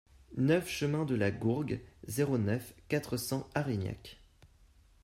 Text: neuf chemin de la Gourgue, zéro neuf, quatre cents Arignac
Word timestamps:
neuf 0.37 0.67
chemin 0.67 1.05
de 1.05 1.13
la 1.13 1.29
Gourgue, 1.29 1.79
zéro 2.07 2.39
neuf, 2.39 2.73
quatre 2.87 3.17
cents 3.17 3.47
Arignac 3.53 4.17